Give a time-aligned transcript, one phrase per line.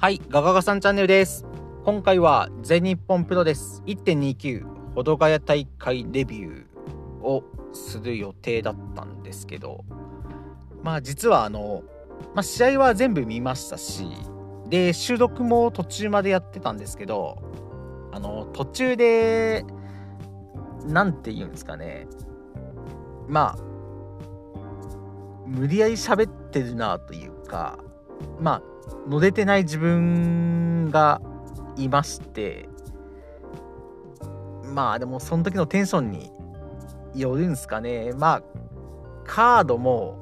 [0.00, 1.44] はい、ガガガさんチャンネルです。
[1.84, 7.44] 今回は全日本プロレス1.29保土ヶ谷大会レビューを
[7.74, 9.84] する予定だったんですけど、
[10.82, 11.82] まあ実はあの、
[12.34, 14.06] まあ試合は全部見ましたし、
[14.70, 17.36] で、収録も途中までやってたんですけど、
[18.10, 19.66] あの、途中で、
[20.86, 22.06] なんて言うんですかね、
[23.28, 23.58] まあ、
[25.46, 27.78] 無理やり喋ってるなというか、
[28.40, 28.69] まあ、
[29.08, 31.20] 乗れてない自分が
[31.76, 32.68] いまして
[34.74, 36.30] まあでもその時のテンションに
[37.14, 38.12] よるんすかね。
[38.12, 38.42] まあ
[39.24, 40.16] カードも、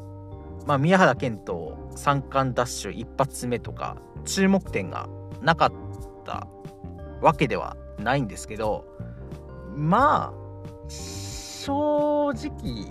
[0.66, 5.09] まあ、宮原健人三冠ダッシュ一発目とか注目点が
[5.40, 5.72] なかっ
[6.24, 6.46] た
[7.22, 8.84] わけではないんですけど
[9.74, 12.86] まあ正直、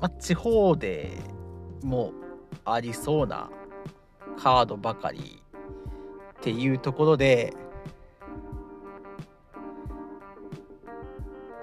[0.00, 1.10] まあ、地方で
[1.82, 2.12] も
[2.64, 3.50] ありそうな
[4.42, 5.40] カードばかり
[6.40, 7.54] っていうところで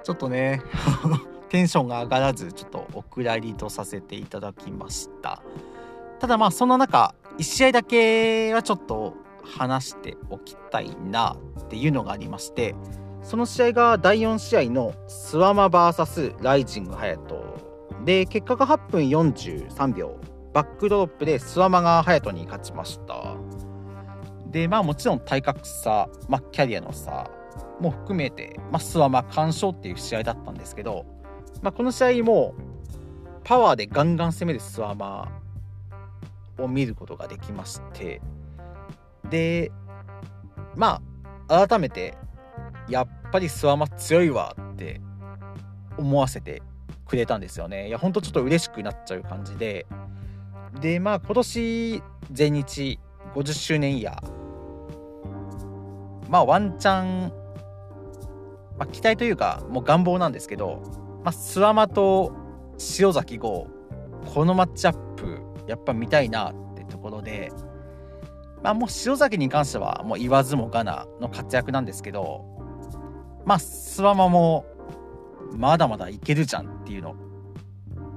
[0.04, 0.62] ちょっとね
[1.50, 5.42] テンションが上がらずちょっとお蔵入りとさせていただきました。
[6.20, 9.14] ただまあその中1試合だけはちょっと
[9.44, 12.76] 話しておきたいなっていうのがありまして
[13.24, 20.18] その試合が第4試合のスワマ VS ライジング隼人で結果が8分43秒
[20.54, 23.36] バックドロップでスワマが隼人に勝ちました。
[24.48, 27.30] でまあもちろん体格差、まあ、キャリアの差
[27.80, 31.06] も含めて、まあ、スワマ完勝っていう試合だったんですけど、
[31.62, 32.56] まあ、この試合も
[33.44, 35.32] パワーでガンガン攻めるスワマ
[36.58, 38.22] を見ることができまして
[39.30, 39.72] で
[40.76, 41.02] ま
[41.48, 42.18] あ改めて
[42.90, 45.00] やっぱりスワマ強いわって
[45.98, 46.62] 思わせて
[47.08, 47.88] くれたんですよね。
[47.88, 49.86] いやほんとちょっと嬉しくなっちゃう感じで
[50.82, 53.00] でまあ今年全日
[53.36, 54.40] 50周年イヤー。
[56.30, 57.34] まあワンチャン、
[58.78, 60.82] まあ、期待というかもう願望なんですけど、
[61.24, 62.34] まあ、諏訪間と
[63.00, 63.68] 塩崎豪
[64.34, 67.52] このマッチアップやっぱ見たいなってところで
[68.62, 72.46] まあもう塩崎に関してはもう言わずもがなの活躍なんですけど
[73.46, 74.66] まあ諏訪間も
[75.56, 77.16] まだまだいけるじゃんっていうの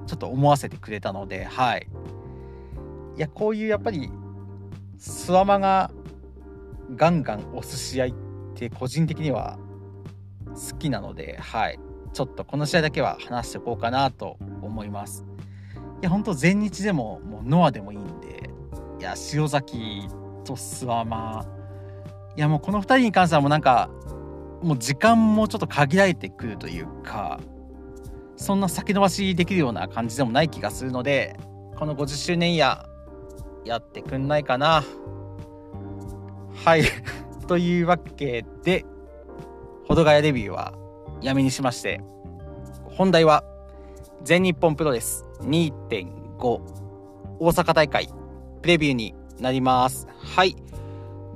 [0.07, 1.89] ちょっと思わせてくれたのではい。
[3.17, 4.11] いやこういうやっぱり
[4.99, 5.91] スワマが
[6.97, 8.11] ガンガン押す試合っ
[8.55, 9.59] て個人的には
[10.47, 11.79] 好きなのではい。
[12.13, 15.25] ちょっとこの試合だけは話しておこうかなと思います。
[16.03, 18.51] いや本当全日でももうノアでもいいんで
[18.99, 20.09] いや塩崎
[20.45, 21.47] とスワマ
[22.37, 23.89] いやもうこの2人に関してはもうなんか
[24.63, 27.39] もう時間もちょっと限られてくるというか
[28.37, 31.37] そんな先延ばしできるような感じでもない気がするので
[31.77, 32.92] この50周年イヤー
[33.65, 34.85] やってくんないかな。
[36.65, 36.83] はい。
[37.49, 38.85] というわけで
[39.89, 40.73] 保土ヶ谷レビューは
[41.21, 42.01] やめにしまして
[42.85, 43.45] 本題は
[44.23, 46.61] 全日本プロレス2.5大
[47.41, 48.09] 阪大会
[48.63, 50.07] プレビューになります。
[50.17, 50.57] はい。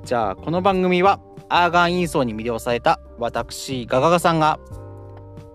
[0.03, 4.59] じゃあこの番組はアーガンインソーに魅了された私ガガガさんが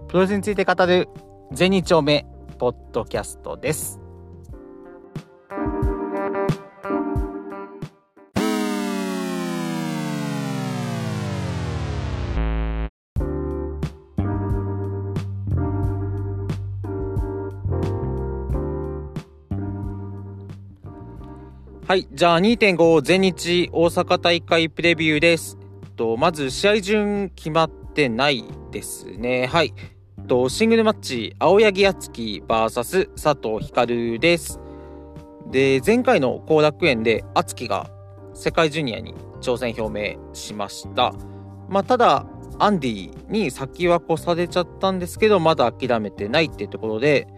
[0.09, 1.09] プロレスについて語る
[1.53, 2.27] 全日丁目
[2.59, 4.02] ポッドキャストです。
[21.93, 22.09] はい。
[22.11, 25.59] じゃあ2.5全日大阪大会プレビューです。
[25.95, 29.45] とまず試合順決まってないですね。
[29.45, 29.75] はい。
[30.27, 34.59] とシングルマッチ、青柳敦樹 VS 佐藤光です。
[35.51, 37.91] で、前回の後楽園で敦樹が
[38.33, 41.13] 世界ジュニアに挑戦表明しました。
[41.69, 42.25] まあ、ただ、
[42.59, 47.29] アンディに先は越されちゃったんですけど、まだ諦めてないってところで、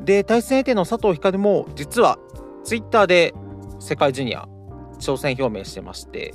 [0.00, 2.18] で、対戦相手の佐藤光も実は
[2.64, 3.34] ツイッターで
[3.78, 4.48] 世界ジュニア
[4.98, 6.34] 挑戦表明してまして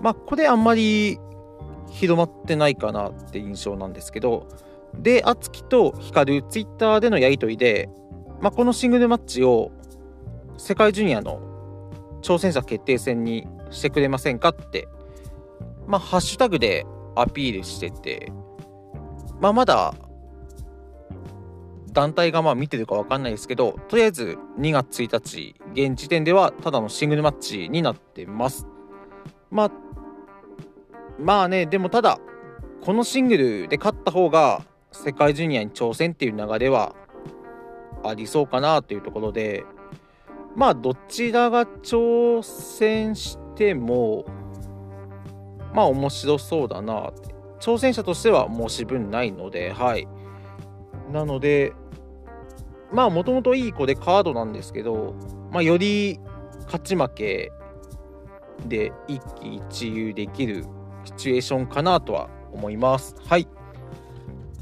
[0.00, 1.18] まあこれあんまり
[1.90, 4.48] 広まってないかなって印象なんですけど
[4.94, 7.88] で敦樹と光ツイッターでのやり取りで、
[8.40, 9.70] まあ、このシングルマッチを
[10.56, 11.40] 世界ジュニアの
[12.22, 14.88] 挑戦者決定戦にしてくれませんかって
[15.86, 16.84] まあハッシュタグで
[17.16, 18.32] アピールしてて
[19.40, 19.94] まあまだ
[21.98, 28.66] 団体がまあ見てるか分かんないですけどとりあえず2月1日現時点ではただのシングルマッチになってます。
[29.50, 29.70] まあ
[31.18, 32.20] まあねでもただ
[32.82, 34.62] このシングルで勝った方が
[34.92, 36.94] 世界ジュニアに挑戦っていう流れは
[38.04, 39.64] ありそうかなというところで
[40.54, 44.24] まあどちらが挑戦ししても
[45.74, 47.34] まあ面白そうだなって。
[47.58, 50.06] 挑戦者としては申し分ないのではい。
[51.12, 51.72] なので
[52.92, 55.14] まあもともといい子でカードなんですけど、
[55.52, 56.18] まあ、より
[56.64, 57.52] 勝ち負け
[58.66, 60.64] で一喜一憂できる
[61.04, 63.14] シチュエーションかなとは思います。
[63.26, 63.48] はい。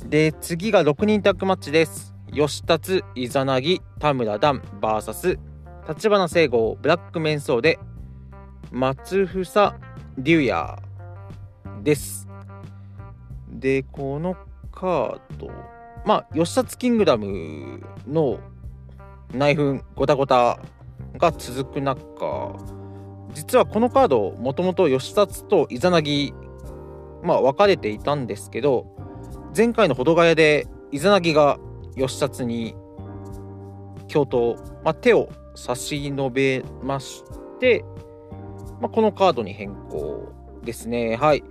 [0.07, 2.15] で次が6人タッグマッチです。
[2.33, 5.39] 吉達イザナギ田村段 VS
[5.89, 7.79] 立花聖吾ブラックメンソーで
[8.71, 9.75] 松房
[10.19, 10.77] 龍也
[11.83, 12.29] です。
[13.49, 14.37] でこの
[14.73, 15.51] カード
[16.07, 18.39] まあ吉達キングダムの
[19.35, 20.59] 内紛ごたごた
[21.19, 22.57] が続く中
[23.35, 26.33] 実はこのカードもともと吉達とイザナギ
[27.23, 28.87] まあ分かれていたんですけど
[29.55, 31.59] 前回のほどがやでイザナギが
[31.97, 32.75] 義達に
[34.09, 37.25] 共闘、まあ、手を差し伸べまし
[37.59, 37.85] て、
[38.81, 40.33] まあ、このカードに変更
[40.63, 41.17] ですね。
[41.17, 41.43] はい。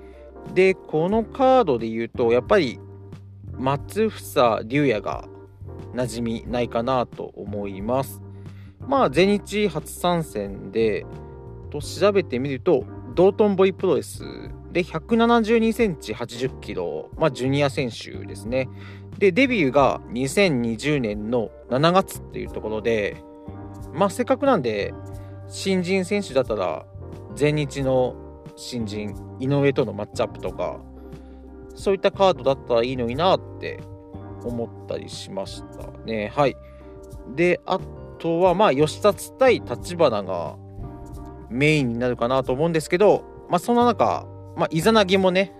[0.53, 2.79] で、このカードで言うと、やっぱり
[3.57, 5.27] 松房龍也が
[5.93, 8.21] 馴染みないかなと思います。
[8.87, 11.05] まあ、全日初参戦で、
[11.71, 12.85] と調べてみると、
[13.15, 14.23] 道頓堀プロレス
[14.71, 18.67] で172センチ80キロ、まあ、ジュニア選手ですね。
[19.17, 23.17] で、デビューが2020年の7月っていうところで、
[23.93, 24.93] まあ、せっかくなんで、
[25.47, 26.85] 新人選手だったら、
[27.35, 28.15] 全日の
[28.55, 30.79] 新人、井上とのマッチアップとか、
[31.75, 33.79] そういったカードだったらいいのになって
[34.43, 36.31] 思ったりしましたね。
[36.33, 36.55] はい。
[37.35, 37.79] で、あ
[38.19, 40.55] とは、まあ、吉達対立花が
[41.49, 44.25] メインになるかなと思うんですけど、まあ、そんな中、
[44.55, 45.53] まあ、イザナギもね、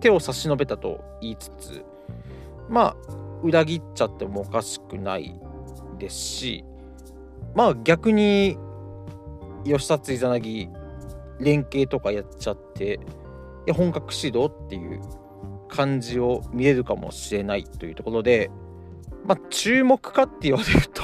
[0.00, 1.84] 手を差し伸べたと言いつつ、
[2.68, 3.12] まあ、
[3.42, 5.38] 裏切っちゃってもおかしくない
[5.98, 6.64] ですし、
[7.54, 8.58] まあ逆に、
[9.64, 10.68] 吉達イザナギ、
[11.40, 13.00] 連携とかやっちゃって、
[13.66, 15.00] いや本格指導っていう
[15.70, 18.50] 感じを見れるかもしれないというところで、
[19.24, 21.02] まあ注目かって言われると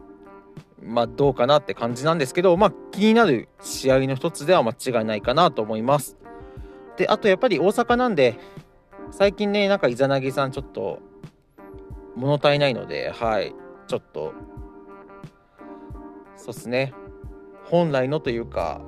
[0.82, 6.16] まあどうかなって感じなんですけど、まあ気になる試合の一つでは間違いないかなと思います。
[6.96, 8.38] で、あとやっぱり大阪なんで、
[9.10, 11.00] 最近ね、なんかイザナギさんちょっと
[12.16, 13.54] 物足りないので、はい、
[13.86, 14.32] ちょっと、
[16.36, 16.92] そうっすね、
[17.64, 18.80] 本来のというか、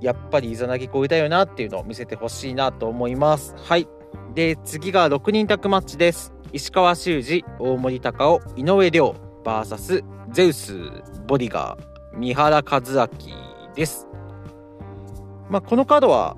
[0.00, 3.54] やっぱりイザナギ超えだよなっていうのを見せてほしいなと思います。
[3.56, 3.88] はい。
[4.34, 6.32] で、次が6人タッグマッチです。
[6.52, 9.14] 石川修司、大森隆夫、井上涼
[9.44, 10.74] VS ゼウス、
[11.26, 14.06] ボディガー、三原和明です。
[15.50, 16.36] まあ、このカードは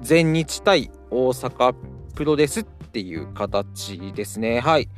[0.00, 1.74] 全日対大阪
[2.14, 4.60] プロレスっていう形ですね。
[4.60, 4.88] はい。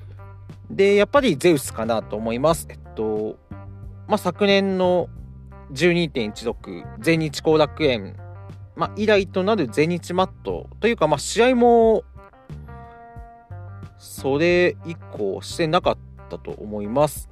[0.70, 2.66] で、やっぱりゼウスかなと思います。
[2.70, 3.37] えっと、
[4.08, 5.08] まあ、昨年の
[5.73, 8.17] 12.16全日後楽園、
[8.77, 12.05] まあ、以来となる全日マットというか、まあ、試合も
[13.99, 15.99] それ以降してなかっ
[16.29, 17.31] たと思います。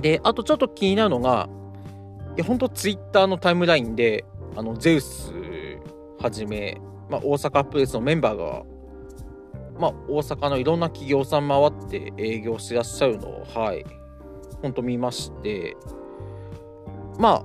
[0.00, 1.48] で、あとちょっと気になるのが、
[2.36, 4.24] いや、ほんとツイッターのタイムラインで、
[4.56, 5.32] あの、ゼウス
[6.20, 8.62] はじめ、まあ、大阪プレスのメンバーが、
[9.78, 13.84] まあ、大阪のいろんな企業さん回って営業してらっしゃるのを、はい、
[14.60, 15.76] ほんと見まして、
[17.18, 17.44] ま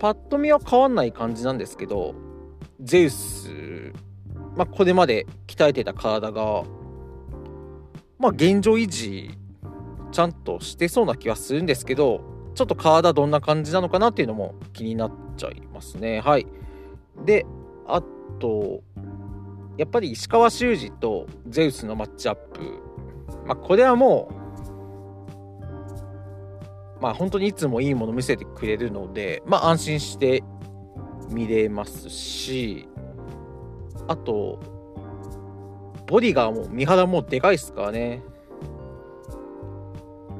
[0.00, 2.14] パッと見は変わんない感じなんですけど、
[2.80, 3.92] ゼウス、
[4.56, 6.64] まあ、これまで鍛えてた体が、
[8.18, 9.30] まあ、現状維持、
[10.12, 12.20] ちゃんとしてそうな気はするんですけど、
[12.54, 16.20] ちょっと体どんな感じなのかなっていうのも気になっちゃいますね。
[16.20, 16.46] はい。
[17.24, 17.46] で、
[17.86, 18.02] あ
[18.38, 18.82] と、
[19.76, 22.60] やっぱり石川修司とゼウスのマッチアップ。
[23.46, 24.43] まあ、これはもう、
[27.04, 30.42] まあ、本当にいつもいいもの見せてくれるので、まあ、安心して
[31.28, 32.88] 見れますし、
[34.08, 34.58] あと、
[36.06, 38.22] ボディがもう、三原もでかいっすからね。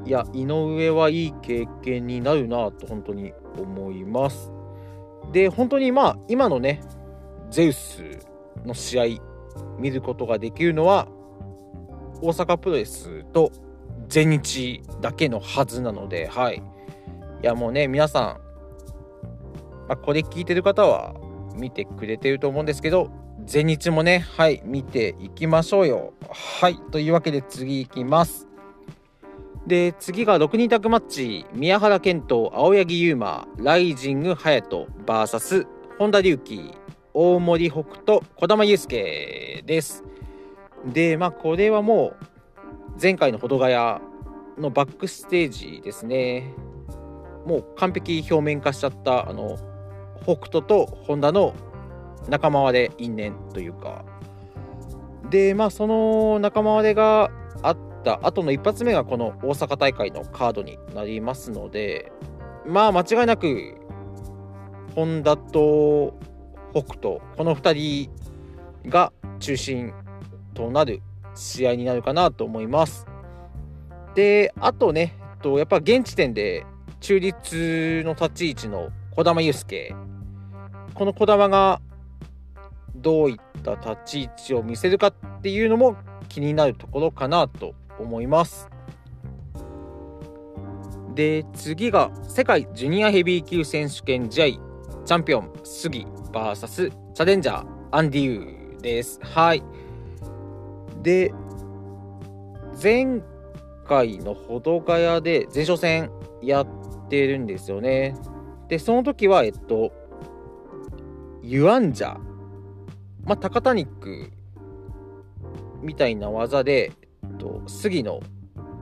[0.07, 4.51] いや、井上はいい経験になるなと本当に思います。
[5.33, 6.81] で、本当にまあ、今のね、
[7.51, 8.03] ゼウス
[8.65, 9.05] の試合
[9.79, 11.09] 見ることができるのは
[12.23, 13.53] 大阪プロレスと
[14.09, 16.63] 全日だけのはずなのではい。
[17.43, 18.25] いやもうね皆さん、
[19.89, 21.15] まあ、これ聞いてる方は
[21.57, 23.11] 見てくれてると思うんですけど
[23.45, 26.15] 全日もねはい見ていきましょうよ。
[26.31, 26.79] はい。
[26.91, 28.49] というわけで次いきます。
[29.67, 35.67] で次が6人タッグマッチ宮原健人青柳優馬ライジング隼人 VS
[35.99, 36.75] 本田隆起
[37.15, 40.03] 大森北と児玉悠介です。
[40.85, 42.27] で、まあ、これはもう、
[43.01, 44.01] 前回の保土ヶ谷
[44.59, 46.55] のバックステージですね。
[47.47, 49.59] もう完璧表面化しちゃったあの
[50.23, 51.55] 北斗と本田の
[52.29, 54.05] 仲間割れ因縁というか
[55.31, 57.31] でまあその仲間割れが
[57.63, 62.13] あった後の一発目がこの大阪大会のカードになりますので
[62.67, 63.75] まあ間違いなく
[64.95, 66.19] 本田と
[66.73, 68.09] 北斗この2
[68.85, 69.93] 人が中心
[70.55, 71.03] となる
[71.35, 73.07] 試合になるかなと思います。
[74.15, 76.65] であとねとやっぱ現時点で
[77.01, 79.95] 中立の立ち位置の児玉悠介
[80.95, 81.81] この児玉が
[82.95, 85.97] どういった立ち位置を見せるかっていうのも
[86.29, 88.69] 気になるところかなと思います。
[91.15, 94.47] で次が世界ジュニアヘビー級選手権試合
[95.05, 99.21] チャンピオン杉 VS チャレンジャーアンディユです。
[99.23, 99.63] はい。
[101.05, 101.33] で
[102.83, 103.23] 前
[103.87, 106.11] 回の保土ヶ谷で前哨戦
[106.43, 106.67] やっ
[107.09, 108.17] てるんですよね。
[108.67, 109.93] でその時はえっと
[111.43, 112.19] ユアンジャ
[113.25, 114.31] まあ、高田肉
[115.81, 116.93] みたいな技で、
[117.23, 118.21] えっと、杉の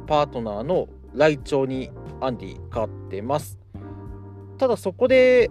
[0.07, 3.59] パートナーのライチョウにアンディ勝ってます。
[4.59, 5.51] ただそこで、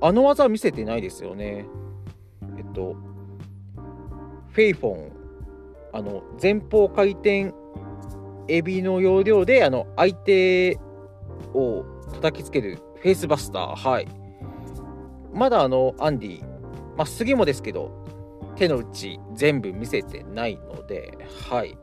[0.00, 1.66] あの技は見せてないですよね。
[2.56, 2.96] えっと、
[4.52, 5.12] フェイフォン、
[5.96, 7.54] あの、前方回転
[8.48, 10.78] エビの要領で、あの、相手
[11.54, 14.08] を叩きつけるフェイスバスター、はい。
[15.32, 16.44] まだあの、アンディ、
[16.96, 17.90] まあ、杉もですけど、
[18.56, 21.16] 手の内全部見せてないので、
[21.48, 21.78] はい。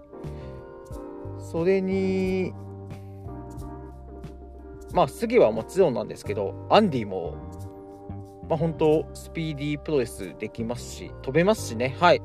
[1.39, 2.53] それに、
[4.93, 7.35] まあ、杉はもちろんなんですけど、アンディも、
[8.47, 12.21] まあ、本当、スピーディープロレスできますし、飛べますしね、はい。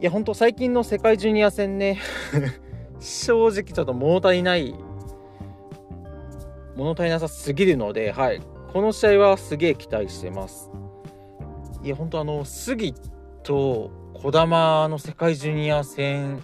[0.00, 2.00] いや、本当、最近の世界ジュニア戦ね
[2.98, 4.74] 正直ちょっと物足りない、
[6.76, 8.40] 物足りなさすぎるので、はい。
[8.72, 10.70] この試合はすげえ期待してます。
[11.82, 12.92] いや、本当あの、杉
[13.44, 16.42] と児玉の世界ジュニア戦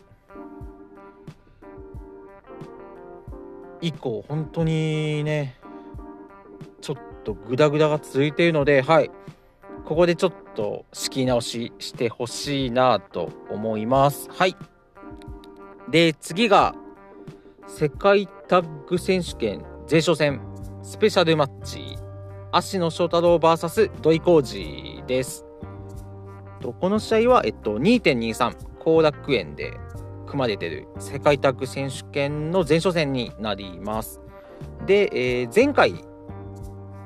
[3.80, 5.56] 以降、本当にね、
[6.80, 9.10] ちょっとグダグダが続いているので、はい。
[9.84, 14.28] ここでちょっと仕切り直ししてほしいなと思います。
[14.30, 14.56] はい。
[15.90, 16.74] で、次が、
[17.66, 20.40] 世界タッグ選手権前哨戦
[20.82, 21.96] スペシャルマッチ
[22.52, 25.44] 芦野翔太郎 VS 土井浩二です。
[26.80, 29.78] この試合は、えっと、2.23後楽園で
[30.26, 34.20] 組まれてる世界タッグ選手権の前哨戦になります。
[34.86, 36.04] で、えー、前回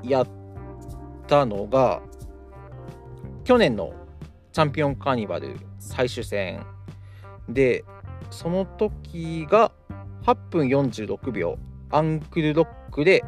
[0.02, 0.28] やっ
[1.26, 2.02] たのが
[3.44, 3.92] 去年の
[4.52, 6.64] チャンピオンカーニバル最終戦
[7.48, 7.84] で
[8.30, 9.70] その時が
[10.24, 11.58] 8分46秒
[11.90, 13.22] アンクルロックで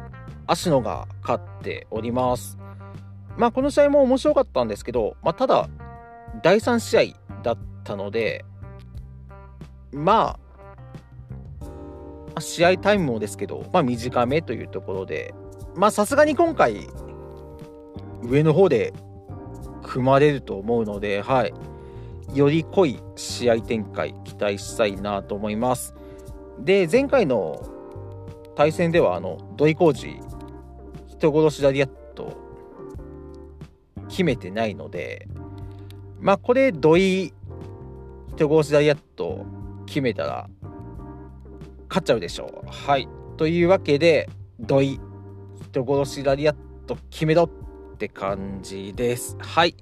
[0.47, 2.57] 芦野が勝っております。
[3.37, 5.69] まあ、この試合も面白かったんですけど、まあ、ただ、
[6.41, 8.43] 第3試合だったので、
[9.91, 10.39] ま
[12.35, 15.35] あ、試合タイムもですけど、まあ、短めというところで、
[15.75, 16.87] まあ、さすがに今回、
[18.23, 18.93] 上の方で
[19.83, 21.53] 組まれると思うので、はい、
[22.33, 25.93] より濃い試合展開期待したいなと思います。
[26.59, 27.61] で、前回の
[28.55, 30.19] 対戦では、あの、土井浩二
[31.17, 32.37] 人殺しラリアット
[34.07, 35.27] 決めてないので
[36.19, 37.33] まあこれ土井
[38.35, 39.45] 人殺しラリアット
[39.85, 40.49] 決めたら
[41.89, 42.67] 勝っちゃうでしょう。
[42.69, 43.07] はい。
[43.37, 44.29] というわけで
[44.59, 44.99] 土井
[45.71, 46.55] 人殺しラリアッ
[46.85, 47.49] ト決めろ
[47.97, 49.75] って感じですはい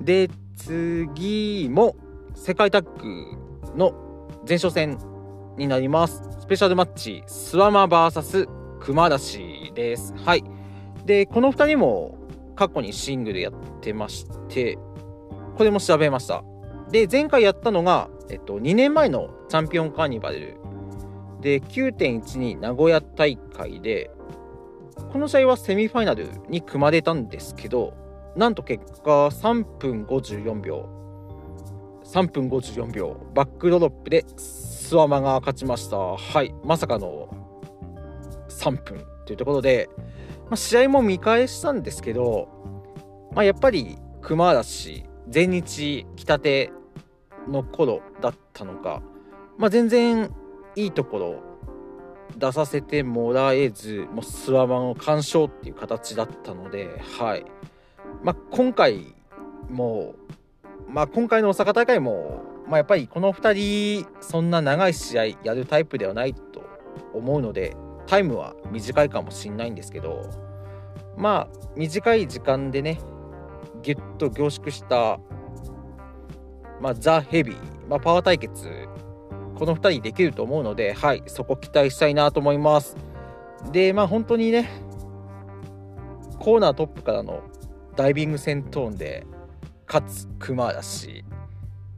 [0.00, 1.96] で次も
[2.34, 3.36] 世界タッグ
[3.76, 4.98] の前哨戦
[5.56, 10.12] になりますスペシャルマッチスワマ VS 熊出しです。
[10.24, 10.44] はい。
[11.06, 12.18] で、この2人も
[12.56, 14.76] 過去にシングルやってまして、
[15.56, 16.42] これも調べました。
[16.90, 20.56] で、前回やったのが、えっと、2年前のチャンピオンカーニバル
[21.40, 24.10] で、9.12名古屋大会で、
[25.12, 27.94] この試合はセミファイナルに組まれたんですけど、
[28.36, 30.88] なんと結果3分54秒。
[32.04, 33.16] 3分54秒。
[33.34, 35.98] バックドロップでスワマが勝ちました。
[35.98, 36.54] はい。
[36.64, 37.28] まさかの
[38.48, 39.88] 3分というところで、
[40.46, 42.48] まあ、試合も見返したんですけど、
[43.34, 46.72] まあ、やっぱり熊嵐全日来たて
[47.48, 49.02] の頃だったのか、
[49.58, 50.30] まあ、全然
[50.76, 51.51] いいところ
[52.36, 57.44] 出させてもらえずもうスワマの完勝っていう形だったので、はい。
[58.22, 59.14] まあ、今回
[59.68, 60.14] も、
[60.88, 66.64] まあ、今回の大阪大会も、まあ、やっぱりこの2人そんな長い試合やるタイプではないと
[67.14, 70.28] 思うのでタイムは短いかもしんないんですけど
[71.16, 73.00] まあ短い時間でね
[73.82, 75.18] ギュッと凝縮した
[76.80, 77.56] まあ、ザ・ヘビー、
[77.88, 78.88] まあ、パワー対決
[79.54, 82.96] この2人できると思うので、はい、そこ期待したいなと思います。
[83.70, 84.68] で、まあ本当にね、
[86.38, 87.42] コーナートップからの
[87.96, 89.26] ダイビング戦闘で、
[89.86, 91.24] かつ熊だし、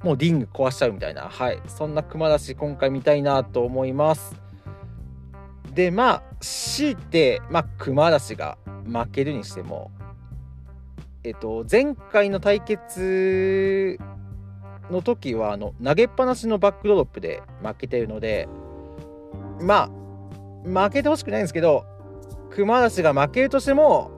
[0.02, 4.36] もうリング壊しちゃうみたいな、はい、そんな熊だし、今回見たいなと思います。
[5.72, 9.90] で、まあ、強いて、まあ、熊だしが負けるにしても、
[11.24, 13.98] えっと、前回の対決
[14.90, 18.48] の時はあの投げっぱなしのバックドロップで負けてるので
[19.60, 19.90] ま
[20.64, 21.84] あ負けてほしくないんですけど
[22.50, 24.10] 熊梨が負けるとしても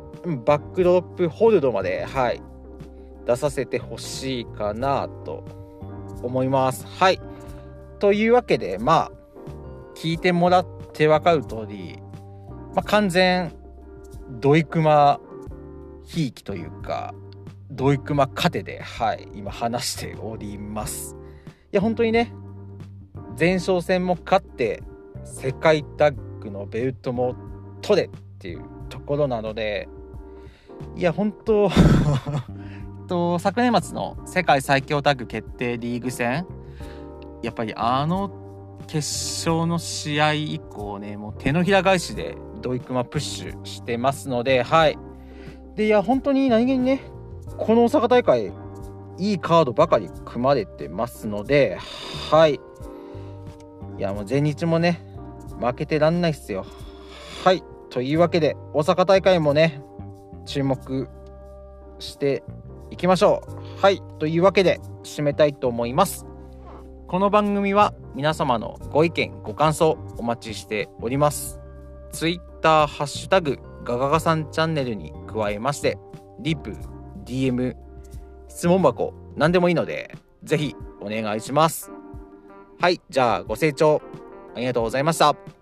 [0.44, 2.42] バックドロップホールドまではい
[3.26, 5.44] 出させてほしいかなと
[6.22, 6.86] 思います。
[6.86, 7.20] はい
[7.98, 9.12] というわけでまあ
[9.94, 11.98] 聞いてもらって分かる通り、
[12.74, 13.52] まあ、完全
[14.30, 15.20] ドイクマ
[16.04, 17.14] ひいきというか
[17.70, 21.16] ドイクマ勝てで、はい、今話しております。
[21.72, 22.32] いや、本当にね、
[23.38, 24.82] 前哨戦も勝って、
[25.24, 27.34] 世界タッグのベルトも
[27.82, 29.88] 取れっていうところなので、
[30.96, 31.70] いや、本当
[33.08, 36.46] と昨年末の世界最強タッグ決定リーグ戦、
[37.42, 38.30] やっぱりあの
[38.86, 38.98] 決
[39.48, 44.98] 勝の試合以降ね、もう手のひら返しでドイクマプッシュしてますので、はい。
[45.74, 47.00] で、いや、本当に何気にね、
[47.58, 48.52] この大阪大会
[49.18, 51.78] いいカードばかり組まれてますので
[52.30, 52.60] はい。
[53.98, 55.00] いやもう全日もね
[55.58, 56.66] 負けてらんないっすよ。
[57.44, 57.62] はい。
[57.90, 59.80] というわけで大阪大会もね
[60.44, 61.08] 注目
[61.98, 62.44] して
[62.90, 63.80] いきましょう。
[63.80, 64.02] はい。
[64.18, 66.26] というわけで締めたいと思います。
[67.08, 71.60] この番組は皆様のご意見ご感想お待ちしております。
[72.12, 75.96] Twitter ハッシュタグガガガさんチャンネルに加えまして
[76.40, 76.76] リプ
[77.26, 77.76] DM、
[78.48, 81.90] 質問箱、何でもいいので、ぜひお願いします。
[82.80, 84.00] はい、じゃあご清聴
[84.54, 85.55] ありがとうございました。